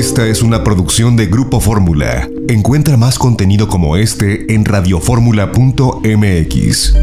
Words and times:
Esta 0.00 0.26
es 0.26 0.40
una 0.40 0.64
producción 0.64 1.14
de 1.14 1.26
Grupo 1.26 1.60
Fórmula. 1.60 2.26
Encuentra 2.48 2.96
más 2.96 3.18
contenido 3.18 3.68
como 3.68 3.96
este 3.96 4.54
en 4.54 4.64
radioformula.mx. 4.64 6.94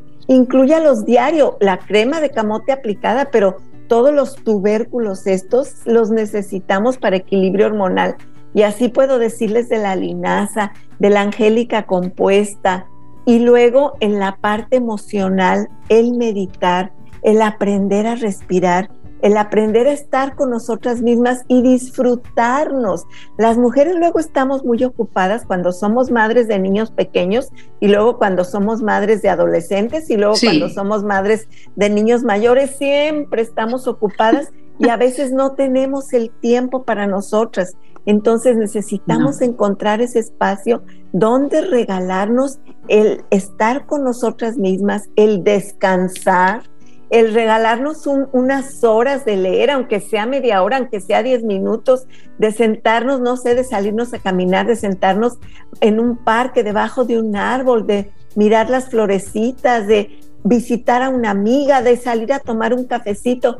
los 0.84 1.04
diario, 1.04 1.56
la 1.60 1.78
crema 1.78 2.20
de 2.20 2.30
camote 2.30 2.72
aplicada, 2.72 3.30
pero 3.30 3.56
todos 3.88 4.14
los 4.14 4.36
tubérculos 4.36 5.26
estos 5.26 5.84
los 5.84 6.10
necesitamos 6.10 6.98
para 6.98 7.16
equilibrio 7.16 7.66
hormonal. 7.66 8.16
Y 8.54 8.62
así 8.62 8.88
puedo 8.88 9.18
decirles 9.18 9.68
de 9.68 9.78
la 9.78 9.96
linaza, 9.96 10.72
de 10.98 11.10
la 11.10 11.22
angélica 11.22 11.86
compuesta. 11.86 12.86
Y 13.26 13.40
luego 13.40 13.94
en 14.00 14.18
la 14.18 14.36
parte 14.36 14.76
emocional, 14.76 15.68
el 15.88 16.14
meditar, 16.14 16.92
el 17.22 17.42
aprender 17.42 18.06
a 18.06 18.14
respirar, 18.14 18.90
el 19.22 19.36
aprender 19.36 19.86
a 19.86 19.92
estar 19.92 20.34
con 20.34 20.50
nosotras 20.50 21.02
mismas 21.02 21.44
y 21.48 21.62
disfrutarnos. 21.62 23.06
Las 23.38 23.58
mujeres 23.58 23.96
luego 23.96 24.18
estamos 24.18 24.64
muy 24.64 24.82
ocupadas 24.84 25.44
cuando 25.46 25.72
somos 25.72 26.10
madres 26.10 26.48
de 26.48 26.58
niños 26.58 26.90
pequeños 26.90 27.50
y 27.80 27.88
luego 27.88 28.18
cuando 28.18 28.44
somos 28.44 28.82
madres 28.82 29.22
de 29.22 29.28
adolescentes 29.28 30.10
y 30.10 30.16
luego 30.16 30.34
cuando 30.40 30.68
somos 30.68 31.04
madres 31.04 31.48
de 31.76 31.90
niños 31.90 32.22
mayores, 32.22 32.76
siempre 32.76 33.42
estamos 33.42 33.86
ocupadas 33.86 34.52
y 34.78 34.88
a 34.88 34.96
veces 34.96 35.30
no 35.32 35.52
tenemos 35.52 36.12
el 36.14 36.30
tiempo 36.30 36.84
para 36.84 37.06
nosotras. 37.06 37.76
Entonces 38.06 38.56
necesitamos 38.56 39.42
encontrar 39.42 40.00
ese 40.00 40.20
espacio 40.20 40.82
donde 41.12 41.60
regalarnos 41.60 42.60
el 42.88 43.22
estar 43.30 43.86
con 43.86 44.04
nosotras 44.04 44.56
mismas, 44.56 45.10
el 45.16 45.44
descansar, 45.44 46.69
el 47.10 47.34
regalarnos 47.34 48.06
unas 48.06 48.84
horas 48.84 49.24
de 49.24 49.36
leer, 49.36 49.70
aunque 49.72 50.00
sea 50.00 50.26
media 50.26 50.62
hora, 50.62 50.76
aunque 50.76 51.00
sea 51.00 51.22
diez 51.22 51.42
minutos, 51.42 52.06
de 52.38 52.52
sentarnos, 52.52 53.20
no 53.20 53.36
sé, 53.36 53.56
de 53.56 53.64
salirnos 53.64 54.14
a 54.14 54.20
caminar, 54.20 54.66
de 54.66 54.76
sentarnos 54.76 55.38
en 55.80 55.98
un 55.98 56.16
parque, 56.16 56.62
debajo 56.62 57.04
de 57.04 57.18
un 57.18 57.34
árbol, 57.34 57.86
de 57.86 58.12
mirar 58.36 58.70
las 58.70 58.90
florecitas, 58.90 59.88
de 59.88 60.20
visitar 60.44 61.02
a 61.02 61.08
una 61.08 61.30
amiga, 61.30 61.82
de 61.82 61.96
salir 61.96 62.32
a 62.32 62.38
tomar 62.38 62.72
un 62.74 62.84
cafecito, 62.84 63.58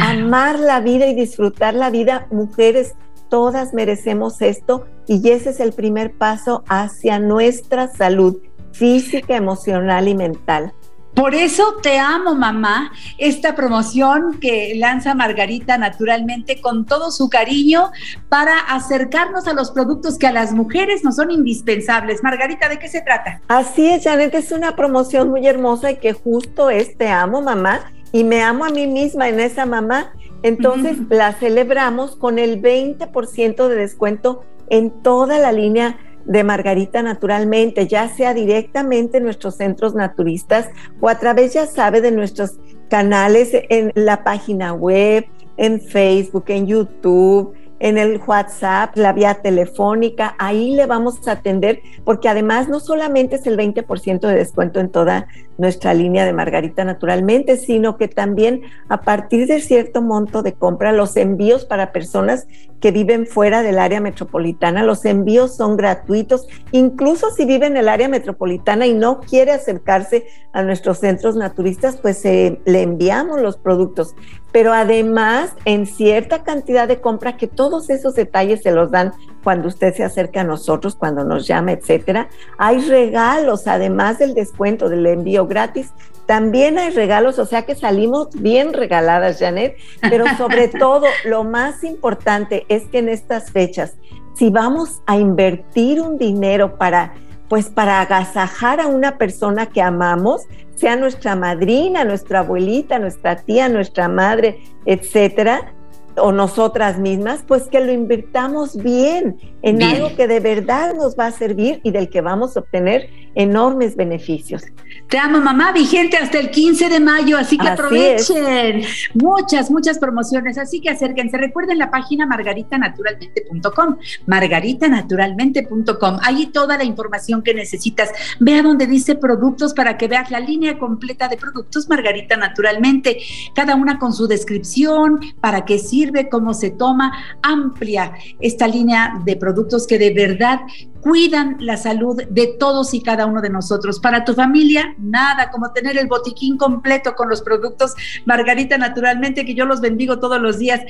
amar 0.00 0.60
la 0.60 0.80
vida 0.80 1.06
y 1.08 1.14
disfrutar 1.14 1.74
la 1.74 1.90
vida. 1.90 2.28
Mujeres, 2.30 2.94
todas 3.28 3.74
merecemos 3.74 4.40
esto 4.40 4.86
y 5.08 5.28
ese 5.30 5.50
es 5.50 5.60
el 5.60 5.72
primer 5.72 6.12
paso 6.12 6.62
hacia 6.68 7.18
nuestra 7.18 7.88
salud 7.88 8.38
física, 8.72 9.36
emocional 9.36 10.06
y 10.06 10.14
mental. 10.14 10.72
Por 11.14 11.34
eso 11.34 11.76
te 11.82 11.98
amo, 11.98 12.34
mamá, 12.34 12.90
esta 13.18 13.54
promoción 13.54 14.38
que 14.40 14.74
lanza 14.76 15.14
Margarita 15.14 15.76
naturalmente 15.76 16.60
con 16.60 16.86
todo 16.86 17.10
su 17.10 17.28
cariño 17.28 17.90
para 18.28 18.58
acercarnos 18.58 19.46
a 19.46 19.52
los 19.52 19.70
productos 19.70 20.18
que 20.18 20.26
a 20.26 20.32
las 20.32 20.52
mujeres 20.52 21.04
nos 21.04 21.16
son 21.16 21.30
indispensables. 21.30 22.22
Margarita, 22.22 22.68
¿de 22.68 22.78
qué 22.78 22.88
se 22.88 23.02
trata? 23.02 23.40
Así 23.48 23.88
es, 23.88 24.04
Janet, 24.04 24.34
es 24.34 24.52
una 24.52 24.74
promoción 24.74 25.28
muy 25.30 25.46
hermosa 25.46 25.90
y 25.90 25.96
que 25.96 26.12
justo 26.12 26.70
es 26.70 26.96
Te 26.96 27.08
amo, 27.08 27.42
mamá 27.42 27.92
y 28.12 28.24
me 28.24 28.42
amo 28.42 28.64
a 28.64 28.70
mí 28.70 28.86
misma 28.86 29.28
en 29.28 29.40
esa 29.40 29.66
mamá, 29.66 30.12
entonces 30.42 30.98
la 31.08 31.32
celebramos 31.32 32.14
con 32.14 32.38
el 32.38 32.60
20% 32.60 33.68
de 33.68 33.74
descuento 33.74 34.44
en 34.68 34.90
toda 35.02 35.38
la 35.38 35.50
línea 35.50 35.98
de 36.24 36.44
Margarita 36.44 37.02
naturalmente, 37.02 37.86
ya 37.86 38.08
sea 38.08 38.34
directamente 38.34 39.18
en 39.18 39.24
nuestros 39.24 39.56
centros 39.56 39.94
naturistas 39.94 40.68
o 41.00 41.08
a 41.08 41.18
través, 41.18 41.54
ya 41.54 41.66
sabe, 41.66 42.00
de 42.00 42.10
nuestros 42.10 42.58
canales 42.88 43.50
en 43.52 43.92
la 43.94 44.24
página 44.24 44.72
web, 44.72 45.26
en 45.56 45.80
Facebook, 45.80 46.44
en 46.48 46.66
YouTube, 46.66 47.54
en 47.82 47.98
el 47.98 48.20
WhatsApp, 48.24 48.96
la 48.96 49.12
vía 49.12 49.34
telefónica, 49.42 50.36
ahí 50.38 50.76
le 50.76 50.86
vamos 50.86 51.26
a 51.26 51.32
atender, 51.32 51.80
porque 52.04 52.28
además 52.28 52.68
no 52.68 52.78
solamente 52.78 53.36
es 53.36 53.46
el 53.48 53.58
20% 53.58 54.20
de 54.20 54.36
descuento 54.36 54.78
en 54.78 54.88
toda 54.88 55.26
nuestra 55.58 55.94
línea 55.94 56.24
de 56.24 56.32
Margarita 56.32 56.84
naturalmente, 56.84 57.56
sino 57.56 57.96
que 57.96 58.08
también 58.08 58.62
a 58.88 59.02
partir 59.02 59.46
de 59.46 59.60
cierto 59.60 60.02
monto 60.02 60.42
de 60.42 60.54
compra, 60.54 60.92
los 60.92 61.16
envíos 61.16 61.64
para 61.64 61.92
personas 61.92 62.46
que 62.80 62.90
viven 62.90 63.26
fuera 63.26 63.62
del 63.62 63.78
área 63.78 64.00
metropolitana, 64.00 64.82
los 64.82 65.04
envíos 65.04 65.54
son 65.56 65.76
gratuitos, 65.76 66.48
incluso 66.72 67.30
si 67.30 67.44
vive 67.44 67.66
en 67.66 67.76
el 67.76 67.88
área 67.88 68.08
metropolitana 68.08 68.86
y 68.86 68.94
no 68.94 69.20
quiere 69.20 69.52
acercarse 69.52 70.26
a 70.52 70.64
nuestros 70.64 70.98
centros 70.98 71.36
naturistas, 71.36 71.96
pues 71.96 72.24
le 72.24 72.82
enviamos 72.82 73.40
los 73.40 73.56
productos. 73.56 74.16
Pero 74.50 74.72
además 74.72 75.54
en 75.64 75.86
cierta 75.86 76.42
cantidad 76.42 76.88
de 76.88 77.00
compra, 77.00 77.36
que 77.36 77.46
todos 77.46 77.88
esos 77.88 78.16
detalles 78.16 78.62
se 78.62 78.72
los 78.72 78.90
dan 78.90 79.12
cuando 79.42 79.68
usted 79.68 79.94
se 79.94 80.04
acerca 80.04 80.40
a 80.40 80.44
nosotros, 80.44 80.94
cuando 80.94 81.24
nos 81.24 81.46
llama, 81.46 81.72
etcétera. 81.72 82.28
Hay 82.58 82.80
regalos, 82.88 83.66
además 83.66 84.18
del 84.18 84.34
descuento 84.34 84.88
del 84.88 85.06
envío 85.06 85.46
gratis, 85.46 85.92
también 86.26 86.78
hay 86.78 86.90
regalos, 86.90 87.38
o 87.38 87.46
sea 87.46 87.62
que 87.62 87.74
salimos 87.74 88.28
bien 88.34 88.72
regaladas, 88.72 89.38
Janet, 89.38 89.76
pero 90.00 90.24
sobre 90.36 90.68
todo 90.78 91.06
lo 91.24 91.44
más 91.44 91.84
importante 91.84 92.64
es 92.68 92.84
que 92.84 92.98
en 92.98 93.08
estas 93.08 93.50
fechas, 93.50 93.96
si 94.34 94.48
vamos 94.48 95.02
a 95.06 95.16
invertir 95.16 96.00
un 96.00 96.16
dinero 96.18 96.78
para 96.78 97.14
pues 97.52 97.68
para 97.68 98.00
agasajar 98.00 98.80
a 98.80 98.86
una 98.86 99.18
persona 99.18 99.66
que 99.66 99.82
amamos, 99.82 100.46
sea 100.74 100.96
nuestra 100.96 101.36
madrina, 101.36 102.02
nuestra 102.02 102.38
abuelita, 102.38 102.98
nuestra 102.98 103.36
tía, 103.36 103.68
nuestra 103.68 104.08
madre, 104.08 104.58
etcétera, 104.86 105.74
o 106.16 106.32
nosotras 106.32 106.98
mismas, 106.98 107.44
pues 107.46 107.64
que 107.64 107.80
lo 107.80 107.92
invirtamos 107.92 108.76
bien 108.76 109.38
en 109.62 109.82
algo 109.82 110.14
que 110.16 110.26
de 110.26 110.40
verdad 110.40 110.94
nos 110.94 111.18
va 111.18 111.26
a 111.26 111.32
servir 111.32 111.80
y 111.84 111.90
del 111.90 112.08
que 112.10 112.20
vamos 112.20 112.56
a 112.56 112.60
obtener 112.60 113.08
enormes 113.34 113.96
beneficios. 113.96 114.62
Te 115.08 115.18
amo, 115.18 115.40
mamá, 115.40 115.72
vigente 115.72 116.16
hasta 116.16 116.38
el 116.38 116.50
15 116.50 116.88
de 116.88 117.00
mayo, 117.00 117.36
así 117.36 117.58
que 117.58 117.68
aprovechen. 117.68 118.82
Muchas, 119.14 119.70
muchas 119.70 119.98
promociones, 119.98 120.56
así 120.58 120.80
que 120.80 120.90
acérquense. 120.90 121.36
Recuerden 121.36 121.78
la 121.78 121.90
página 121.90 122.26
margaritanaturalmente.com, 122.26 123.96
margaritanaturalmente.com. 124.26 126.18
Ahí 126.22 126.46
toda 126.46 126.78
la 126.78 126.84
información 126.84 127.42
que 127.42 127.54
necesitas. 127.54 128.10
Vea 128.40 128.62
donde 128.62 128.86
dice 128.86 129.14
productos 129.14 129.74
para 129.74 129.98
que 129.98 130.08
veas 130.08 130.30
la 130.30 130.40
línea 130.40 130.78
completa 130.78 131.28
de 131.28 131.36
productos 131.36 131.88
Margarita 131.88 132.36
Naturalmente, 132.36 133.18
cada 133.54 133.74
una 133.74 133.98
con 133.98 134.12
su 134.12 134.26
descripción, 134.26 135.20
para 135.40 135.64
qué 135.64 135.78
sirve, 135.78 136.28
cómo 136.28 136.54
se 136.54 136.70
toma, 136.70 137.12
amplia 137.42 138.14
esta 138.40 138.66
línea 138.66 139.20
de 139.24 139.36
productos 139.36 139.86
que 139.86 139.98
de 139.98 140.12
verdad 140.12 140.60
cuidan 141.02 141.56
la 141.58 141.76
salud 141.76 142.22
de 142.30 142.46
todos 142.58 142.94
y 142.94 143.02
cada 143.02 143.26
uno 143.26 143.42
de 143.42 143.50
nosotros. 143.50 143.98
Para 143.98 144.24
tu 144.24 144.34
familia, 144.34 144.94
nada 144.98 145.50
como 145.50 145.72
tener 145.72 145.98
el 145.98 146.06
botiquín 146.06 146.56
completo 146.56 147.14
con 147.14 147.28
los 147.28 147.42
productos 147.42 147.94
Margarita 148.24 148.78
naturalmente, 148.78 149.44
que 149.44 149.54
yo 149.54 149.66
los 149.66 149.80
bendigo 149.80 150.20
todos 150.20 150.40
los 150.40 150.58
días. 150.58 150.80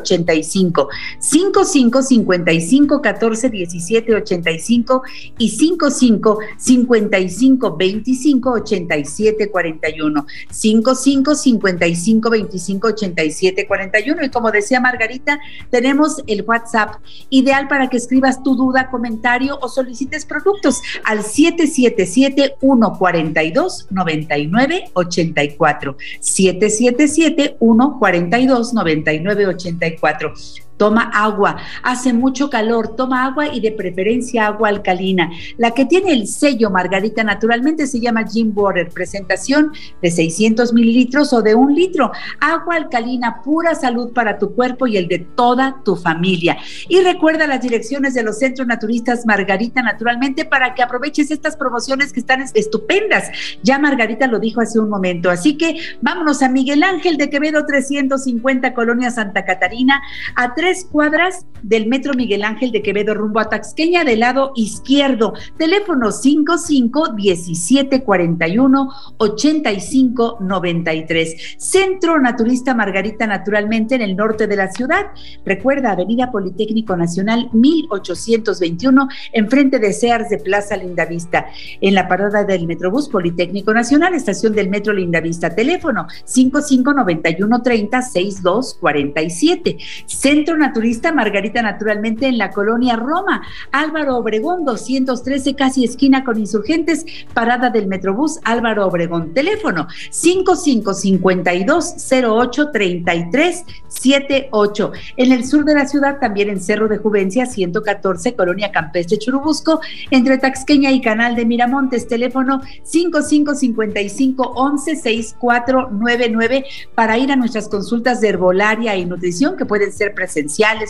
85, 5.49 5.91
55 5.91 6.39
55 6.57 7.75
14 7.75 8.01
17 8.05 8.51
85 8.55 8.55
y 8.55 8.55
55 8.55 8.55
55 8.55 8.55
25 8.55 8.55
87 8.55 9.51
41, 9.51 10.27
55 10.51 11.35
55 11.35 12.31
25 12.31 12.89
87 12.89 13.67
41 13.67 14.25
y 14.25 14.31
como 14.31 14.51
decía 14.51 14.81
Margarita, 14.81 15.39
tenemos 15.71 16.23
el 16.27 16.43
WhatsApp 16.43 16.97
ideal 17.31 17.69
para 17.69 17.89
que 17.89 17.97
escribas 17.97 18.43
tu 18.43 18.57
duda, 18.57 18.91
comentario 18.91 19.59
o 19.61 19.69
solicites 19.69 20.25
productos 20.25 20.81
al 21.05 21.23
777 21.23 22.57
142 22.61 23.87
99 23.91 24.85
84 24.95 25.97
777 26.21 27.57
142 27.59 28.75
99 28.75 29.47
84 29.47 30.35
Toma 30.77 31.11
agua, 31.15 31.57
hace 31.83 32.13
mucho 32.13 32.51
calor, 32.51 32.97
toma 32.97 33.25
agua 33.25 33.49
y 33.49 33.61
de 33.61 33.73
preferencia 33.73 34.47
agua 34.47 34.69
alcalina. 34.69 35.31
La 35.57 35.71
que 35.71 35.85
tiene 35.85 36.13
el 36.13 36.27
sello 36.27 36.71
Margarita 36.71 37.23
naturalmente 37.23 37.87
se 37.87 38.01
llama 38.01 38.27
Jim 38.27 38.53
Water, 38.55 38.89
presentación 38.91 39.73
de 40.03 40.11
600 40.11 40.73
mililitros 40.73 41.33
o 41.33 41.43
de 41.43 41.55
un 41.55 41.75
litro. 41.75 42.11
Agua 42.41 42.77
alcalina, 42.77 43.43
pura 43.43 43.75
salud 43.75 44.13
para 44.13 44.39
tu 44.39 44.55
cuerpo 44.55 44.87
y 44.87 44.97
el 44.97 45.09
de 45.09 45.21
toda 45.21 45.83
tu 45.85 45.97
familia. 45.97 46.57
Y 46.89 47.01
recuerda 47.01 47.47
las 47.47 47.61
direcciones 47.61 48.15
de 48.15 48.23
los 48.23 48.39
centros 48.39 48.67
naturistas 48.67 49.27
Margarita 49.27 49.83
naturalmente 49.83 50.45
para 50.45 50.75
que 50.75 50.83
aproveches 50.83 51.31
estas 51.31 51.57
promociones 51.57 52.13
que 52.13 52.21
están 52.21 52.45
estupendas. 52.55 53.31
Ya 53.63 53.79
Margarita 53.79 54.27
lo 54.27 54.39
dijo 54.39 54.61
hace 54.61 54.79
un 54.79 54.89
momento. 54.89 55.31
Así 55.31 55.57
que 55.57 55.77
vámonos 56.01 56.43
a 56.43 56.49
Miguel 56.49 56.83
Ángel 56.83 57.17
de 57.17 57.31
Quevedo 57.31 57.65
350 57.65 58.75
Colonia 58.75 59.11
Santa 59.11 59.45
Catarina 59.45 60.03
a 60.35 60.55
tres 60.65 60.89
cuadras 60.91 61.45
del 61.65 61.87
Metro 61.87 62.13
Miguel 62.15 62.45
Ángel 62.45 62.71
de 62.71 62.83
Quevedo 62.83 63.15
rumbo 63.15 63.41
a 63.41 63.49
Taxqueña 63.49 64.05
del 64.05 64.21
lado 64.21 64.53
izquierdo. 64.55 65.33
Teléfono 65.57 66.13
55 66.13 67.15
17 67.15 68.03
41 68.03 68.89
85 69.17 70.39
93. 70.41 71.57
Centro 71.59 72.21
Naturista 72.21 72.75
Margarita 72.75 73.27
Naturalmente 73.27 73.95
en 73.95 74.03
el 74.03 74.17
norte 74.17 74.47
de 74.47 74.57
la 74.57 74.71
ciudad. 74.71 75.07
Recuerda 75.45 75.93
Avenida 75.93 76.31
Politécnico 76.31 76.97
Nacional 76.97 77.49
1821 77.53 79.09
enfrente 79.33 79.79
de 79.79 79.93
Sears 79.93 80.29
de 80.29 80.39
Plaza 80.39 80.77
Lindavista. 80.77 81.47
En 81.81 81.95
la 81.95 82.09
parada 82.09 82.45
del 82.45 82.67
Metrobús 82.67 83.09
Politécnico 83.09 83.73
Nacional, 83.73 84.15
estación 84.15 84.53
del 84.55 84.69
Metro 84.69 84.93
Lindavista. 84.93 85.55
Teléfono 85.55 86.07
55 86.25 86.93
91 86.93 87.63
30 87.63 88.03
62 88.03 88.75
47. 88.81 89.79
Centro 90.07 90.54
Naturista 90.57 91.13
Margarita 91.13 91.63
Naturalmente 91.63 92.27
en 92.27 92.39
la 92.39 92.51
colonia 92.51 92.97
Roma. 92.97 93.43
Álvaro 93.73 94.17
Obregón 94.17 94.65
213, 94.65 95.55
casi 95.55 95.85
esquina 95.85 96.25
con 96.25 96.39
insurgentes, 96.39 97.05
parada 97.33 97.71
del 97.71 97.87
Metrobús 97.87 98.39
Álvaro 98.45 98.87
Obregón. 98.87 99.35
Teléfono 99.35 99.89
5552 100.11 101.95
08 102.11 102.71
33 102.71 103.65
78. 103.89 104.93
En 105.17 105.33
el 105.33 105.45
sur 105.47 105.65
de 105.65 105.75
la 105.75 105.87
ciudad, 105.87 106.19
también 106.21 106.49
en 106.49 106.61
Cerro 106.61 106.89
de 106.89 106.99
Juvencia 106.99 107.47
114, 107.47 108.35
colonia 108.35 108.71
Campestre 108.73 109.19
Churubusco, 109.19 109.81
entre 110.11 110.39
Taxqueña 110.39 110.93
y 110.93 111.01
Canal 111.01 111.35
de 111.37 111.47
Miramontes. 111.47 112.07
Teléfono 112.07 112.61
5555 112.83 114.53
11 114.55 114.97
6499 114.97 116.65
para 116.95 117.19
ir 117.19 117.33
a 117.33 117.37
nuestras 117.37 117.69
consultas 117.69 118.21
de 118.21 118.29
herbolaria 118.29 118.97
y 118.97 119.07
nutrición 119.07 119.57
que 119.57 119.65
pueden 119.65 119.93
ser 119.93 120.15
presentadas 120.15 120.44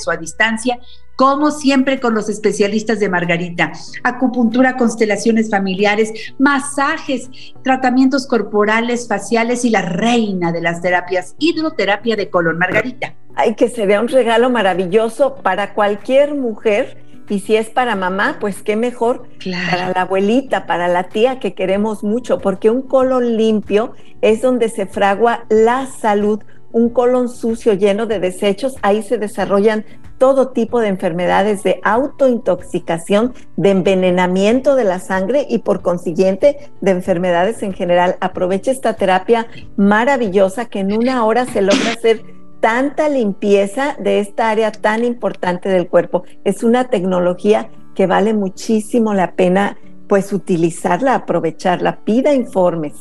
o 0.07 0.11
a 0.11 0.17
distancia, 0.17 0.79
como 1.17 1.51
siempre 1.51 2.01
con 2.01 2.15
los 2.15 2.29
especialistas 2.29 2.99
de 3.01 3.09
Margarita. 3.09 3.73
Acupuntura, 4.03 4.77
constelaciones 4.77 5.51
familiares, 5.51 6.13
masajes, 6.39 7.31
tratamientos 7.63 8.27
corporales, 8.27 9.09
faciales 9.09 9.65
y 9.65 9.71
la 9.71 9.83
reina 9.83 10.53
de 10.53 10.61
las 10.61 10.81
terapias, 10.81 11.35
hidroterapia 11.39 12.17
de 12.17 12.31
colon. 12.31 12.59
Margarita. 12.59 13.15
Ay, 13.37 13.55
que 13.55 13.69
se 13.69 13.87
vea 13.87 14.01
un 14.01 14.09
regalo 14.09 14.51
maravilloso 14.51 15.37
para 15.37 15.75
cualquier 15.75 16.35
mujer. 16.35 17.03
Y 17.29 17.41
si 17.41 17.57
es 17.57 17.71
para 17.71 17.97
mamá, 17.97 18.37
pues 18.39 18.63
qué 18.63 18.77
mejor 18.77 19.29
para 19.43 19.93
la 19.95 20.03
abuelita, 20.03 20.67
para 20.67 20.89
la 20.89 21.05
tía 21.05 21.41
que 21.41 21.55
queremos 21.55 22.05
mucho, 22.05 22.39
porque 22.39 22.69
un 22.69 22.83
colon 22.83 23.39
limpio 23.39 23.95
es 24.21 24.43
donde 24.43 24.69
se 24.69 24.85
fragua 24.85 25.47
la 25.49 25.87
salud 25.87 26.43
un 26.75 26.89
colon 26.89 27.29
sucio 27.29 27.73
lleno 27.73 28.07
de 28.07 28.19
desechos, 28.19 28.75
ahí 28.83 29.03
se 29.03 29.17
desarrollan 29.17 29.85
todo 30.19 30.49
tipo 30.49 30.81
de 30.81 30.89
enfermedades 30.89 31.63
de 31.63 31.81
autointoxicación, 31.85 33.33
de 33.57 33.71
envenenamiento 33.71 34.75
de 34.75 34.83
la 34.83 34.99
sangre 34.99 35.47
y 35.49 35.59
por 35.59 35.83
consiguiente 35.83 36.73
de 36.81 36.91
enfermedades 36.91 37.63
en 37.63 37.75
general. 37.75 38.17
Aproveche 38.21 38.73
esta 38.73 38.95
terapia 38.95 39.47
maravillosa 39.77 40.65
que 40.65 40.81
en 40.81 40.93
una 40.93 41.25
hora 41.25 41.47
se 41.47 41.63
logra 41.63 41.93
hacer 41.93 42.23
tanta 42.59 43.09
limpieza 43.09 43.97
de 44.01 44.19
esta 44.19 44.51
área 44.51 44.73
tan 44.73 45.05
importante 45.05 45.69
del 45.69 45.89
cuerpo. 45.89 46.25
Es 46.43 46.65
una 46.65 46.89
tecnología 46.89 47.71
que 47.95 48.07
vale 48.07 48.35
muchísimo 48.35 49.15
la 49.15 49.37
pena 49.37 49.77
pues 50.09 50.33
utilizarla, 50.33 51.15
aprovecharla. 51.15 52.01
Pida 52.05 52.35
informes. 52.35 52.95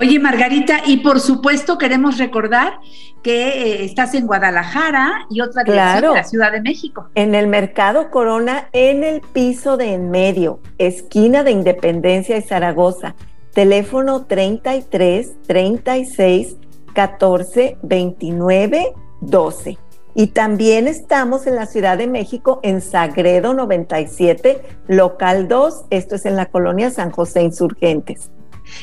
Oye, 0.00 0.20
Margarita, 0.20 0.82
y 0.86 0.98
por 0.98 1.18
supuesto 1.18 1.76
queremos 1.76 2.18
recordar 2.18 2.78
que 3.20 3.48
eh, 3.48 3.84
estás 3.84 4.14
en 4.14 4.28
Guadalajara 4.28 5.26
y 5.28 5.40
otra 5.40 5.64
dirección 5.64 6.04
en 6.04 6.14
la 6.14 6.24
Ciudad 6.24 6.52
de 6.52 6.60
México. 6.60 7.08
En 7.16 7.34
el 7.34 7.48
Mercado 7.48 8.08
Corona, 8.10 8.68
en 8.72 9.02
el 9.02 9.20
piso 9.20 9.76
de 9.76 9.94
en 9.94 10.10
medio, 10.10 10.60
esquina 10.78 11.42
de 11.42 11.50
Independencia 11.50 12.36
y 12.36 12.42
Zaragoza. 12.42 13.16
Teléfono 13.52 14.24
33 14.26 15.42
36 15.48 16.56
14 16.94 17.78
29 17.82 18.94
12. 19.20 19.78
Y 20.14 20.28
también 20.28 20.86
estamos 20.86 21.48
en 21.48 21.56
la 21.56 21.66
Ciudad 21.66 21.98
de 21.98 22.06
México, 22.06 22.60
en 22.62 22.82
Sagredo 22.82 23.52
97, 23.52 24.62
local 24.86 25.48
2. 25.48 25.86
Esto 25.90 26.14
es 26.14 26.24
en 26.24 26.36
la 26.36 26.46
colonia 26.46 26.90
San 26.90 27.10
José 27.10 27.42
Insurgentes. 27.42 28.30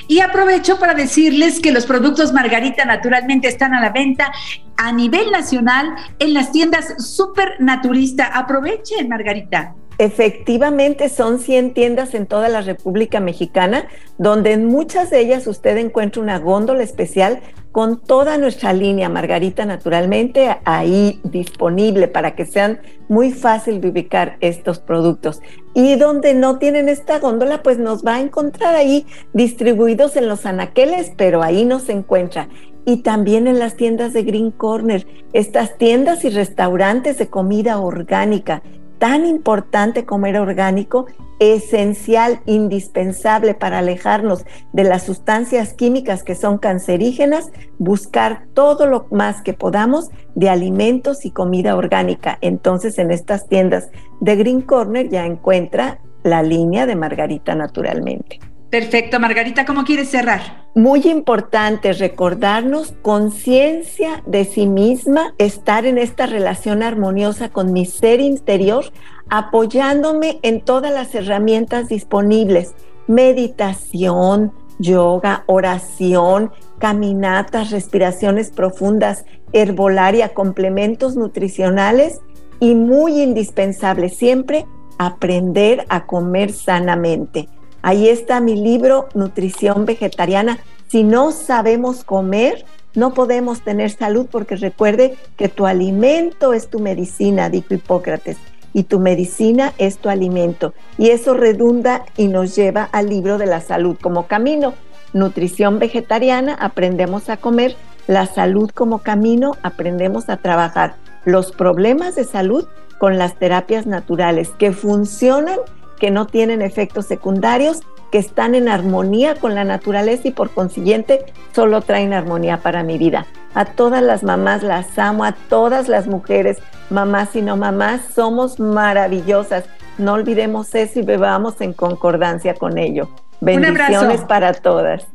Y 0.08 0.20
aprovecho 0.20 0.80
para 0.80 0.94
decirles 0.94 1.60
que 1.60 1.72
los 1.72 1.86
productos 1.86 2.34
Margarita 2.34 2.86
naturalmente 2.86 3.48
están 3.48 3.74
a 3.74 3.82
la 3.82 3.90
venta 3.90 4.32
a 4.78 4.92
nivel 4.92 5.32
nacional 5.32 5.96
en 6.20 6.34
las 6.34 6.52
tiendas 6.52 7.06
Super 7.06 7.56
Naturista. 7.60 8.26
Aprovechen, 8.26 9.08
Margarita. 9.10 9.76
Efectivamente, 9.98 11.08
son 11.08 11.40
100 11.40 11.74
tiendas 11.74 12.14
en 12.14 12.26
toda 12.26 12.50
la 12.50 12.62
República 12.62 13.22
Mexicana, 13.22 13.88
donde 14.18 14.52
en 14.52 14.66
muchas 14.66 15.10
de 15.10 15.22
ellas 15.22 15.48
usted 15.48 15.78
encuentra 15.78 16.22
una 16.22 16.40
góndola 16.40 16.84
especial 16.84 17.40
con 17.72 18.02
toda 18.02 18.38
nuestra 18.38 18.74
línea 18.74 19.10
Margarita 19.10 19.66
naturalmente 19.66 20.58
ahí 20.64 21.20
disponible 21.24 22.08
para 22.08 22.36
que 22.36 22.46
sean 22.46 22.80
muy 23.10 23.32
fácil 23.32 23.82
de 23.82 23.90
ubicar 23.90 24.38
estos 24.40 24.80
productos. 24.80 25.42
Y 25.74 25.96
donde 25.96 26.34
no 26.34 26.58
tienen 26.58 26.90
esta 26.90 27.20
góndola, 27.20 27.64
pues 27.64 27.78
nos 27.78 28.06
va 28.06 28.16
a 28.16 28.22
encontrar 28.22 28.76
ahí 28.76 29.06
distribuidos 29.34 30.16
en 30.16 30.28
los 30.28 30.46
anaqueles, 30.46 31.12
pero 31.16 31.42
ahí 31.42 31.66
no 31.66 31.80
se 31.80 31.94
encuentra 31.94 32.50
y 32.86 32.98
también 32.98 33.48
en 33.48 33.58
las 33.58 33.76
tiendas 33.76 34.14
de 34.14 34.24
Green 34.24 34.52
Corner, 34.52 35.08
estas 35.34 35.78
tiendas 35.78 36.24
y 36.24 36.30
restaurantes 36.30 37.18
de 37.18 37.28
comida 37.28 37.80
orgánica 37.80 38.62
tan 38.98 39.26
importante 39.26 40.06
comer 40.06 40.38
orgánico, 40.38 41.06
esencial, 41.40 42.42
indispensable 42.46 43.54
para 43.54 43.80
alejarnos 43.80 44.46
de 44.74 44.84
las 44.84 45.04
sustancias 45.04 45.74
químicas 45.74 46.24
que 46.24 46.36
son 46.36 46.58
cancerígenas, 46.58 47.52
buscar 47.78 48.46
todo 48.54 48.88
lo 48.88 49.08
más 49.12 49.42
que 49.42 49.54
podamos 49.54 50.10
de 50.34 50.50
alimentos 50.50 51.26
y 51.26 51.32
comida 51.32 51.76
orgánica. 51.76 52.38
Entonces 52.42 52.98
en 53.00 53.12
estas 53.12 53.48
tiendas 53.48 53.90
de 54.22 54.36
Green 54.36 54.62
Corner 54.62 55.10
ya 55.10 55.26
encuentra 55.26 56.00
la 56.24 56.42
línea 56.42 56.86
de 56.86 56.96
Margarita 56.96 57.54
naturalmente. 57.54 58.40
Perfecto, 58.70 59.20
Margarita, 59.20 59.66
¿cómo 59.66 59.84
quieres 59.84 60.10
cerrar? 60.10 60.65
Muy 60.78 61.08
importante 61.08 61.94
recordarnos 61.94 62.94
conciencia 63.02 64.22
de 64.26 64.44
sí 64.44 64.68
misma, 64.68 65.34
estar 65.38 65.86
en 65.86 65.98
esta 65.98 66.26
relación 66.26 66.84
armoniosa 66.84 67.48
con 67.48 67.72
mi 67.72 67.86
ser 67.86 68.20
interior, 68.20 68.84
apoyándome 69.30 70.38
en 70.42 70.60
todas 70.60 70.92
las 70.92 71.16
herramientas 71.16 71.88
disponibles, 71.88 72.76
meditación, 73.08 74.52
yoga, 74.78 75.46
oración, 75.46 76.52
caminatas, 76.78 77.72
respiraciones 77.72 78.50
profundas, 78.50 79.24
herbolaria, 79.54 80.34
complementos 80.34 81.16
nutricionales 81.16 82.20
y 82.60 82.76
muy 82.76 83.22
indispensable 83.22 84.10
siempre 84.10 84.66
aprender 84.98 85.86
a 85.88 86.06
comer 86.06 86.52
sanamente. 86.52 87.48
Ahí 87.86 88.10
está 88.10 88.40
mi 88.40 88.56
libro, 88.56 89.10
Nutrición 89.14 89.86
Vegetariana. 89.86 90.58
Si 90.88 91.04
no 91.04 91.32
sabemos 91.32 92.04
comer, 92.04 92.66
no 92.96 93.14
podemos 93.14 93.62
tener 93.62 93.92
salud 93.92 94.26
porque 94.26 94.56
recuerde 94.56 95.20
que 95.38 95.50
tu 95.50 95.68
alimento 95.68 96.54
es 96.54 96.68
tu 96.68 96.80
medicina, 96.80 97.48
dijo 97.52 97.76
Hipócrates, 97.76 98.38
y 98.74 98.86
tu 98.86 99.00
medicina 99.00 99.72
es 99.78 100.00
tu 100.00 100.10
alimento. 100.10 100.74
Y 100.98 101.12
eso 101.12 101.36
redunda 101.36 102.06
y 102.18 102.26
nos 102.26 102.56
lleva 102.56 102.90
al 102.92 103.08
libro 103.08 103.38
de 103.38 103.46
la 103.46 103.62
salud 103.62 103.96
como 104.02 104.26
camino. 104.26 104.74
Nutrición 105.14 105.78
vegetariana, 105.78 106.56
aprendemos 106.56 107.30
a 107.30 107.38
comer. 107.38 107.76
La 108.08 108.26
salud 108.26 108.72
como 108.72 109.04
camino, 109.04 109.58
aprendemos 109.62 110.28
a 110.30 110.38
trabajar 110.38 110.96
los 111.24 111.52
problemas 111.52 112.16
de 112.16 112.24
salud 112.24 112.66
con 112.98 113.20
las 113.20 113.36
terapias 113.36 113.86
naturales 113.86 114.50
que 114.58 114.72
funcionan 114.72 115.60
que 116.00 116.12
no 116.12 116.28
tienen 116.28 116.62
efectos 116.62 117.06
secundarios, 117.06 117.82
que 118.12 118.18
están 118.20 118.56
en 118.56 118.70
armonía 118.70 119.36
con 119.36 119.56
la 119.56 119.64
naturaleza 119.64 120.28
y 120.28 120.32
por 120.32 120.52
consiguiente 120.52 121.26
solo 121.54 121.82
traen 121.82 122.14
armonía 122.14 122.58
para 122.58 122.84
mi 122.84 122.98
vida. 122.98 123.26
A 123.54 123.66
todas 123.66 124.04
las 124.04 124.24
mamás 124.24 124.64
las 124.64 124.98
amo, 125.00 125.24
a 125.24 125.34
todas 125.34 125.88
las 125.88 126.08
mujeres, 126.08 126.60
mamás 126.90 127.36
y 127.36 127.42
no 127.42 127.58
mamás, 127.58 128.02
somos 128.14 128.60
maravillosas. 128.60 129.66
No 129.98 130.14
olvidemos 130.14 130.76
eso 130.76 131.00
y 131.00 131.04
bebamos 131.04 131.62
en 131.62 131.74
concordancia 131.74 132.54
con 132.54 132.78
ello. 132.78 133.10
Bendiciones 133.42 134.22
para 134.22 134.54
todas. 134.54 135.06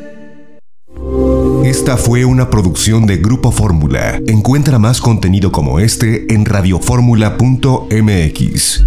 Esta 1.65 1.97
fue 1.97 2.25
una 2.25 2.51
producción 2.51 3.07
de 3.07 3.19
Grupo 3.19 3.53
Fórmula. 3.53 4.21
Encuentra 4.27 4.79
más 4.79 5.01
contenido 5.01 5.53
como 5.53 5.79
este 5.81 6.33
en 6.33 6.45
radioformula.mx. 6.45 8.85